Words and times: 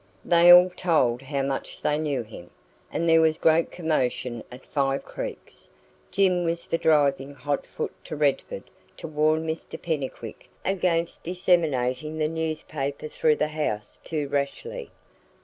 They 0.25 0.51
all 0.51 0.71
told 0.71 1.21
how 1.21 1.43
much 1.43 1.79
they 1.83 1.95
knew 1.99 2.23
him; 2.23 2.49
and 2.91 3.07
there 3.07 3.21
was 3.21 3.37
great 3.37 3.69
commotion 3.69 4.43
at 4.51 4.65
Five 4.65 5.05
Creeks. 5.05 5.69
Jim 6.09 6.43
was 6.43 6.65
for 6.65 6.77
driving 6.77 7.35
hot 7.35 7.67
foot 7.67 7.93
to 8.05 8.15
Redford 8.15 8.63
to 8.97 9.07
warn 9.07 9.45
Mr 9.45 9.79
Pennycuick 9.79 10.49
against 10.65 11.23
disseminating 11.23 12.17
the 12.17 12.27
newspaper 12.27 13.07
through 13.07 13.35
the 13.35 13.49
house 13.49 13.99
too 14.03 14.27
rashly. 14.27 14.89